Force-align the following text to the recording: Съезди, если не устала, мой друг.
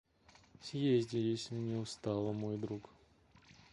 Съезди, 0.63 1.17
если 1.19 1.53
не 1.53 1.77
устала, 1.77 2.33
мой 2.33 2.57
друг. 2.57 2.89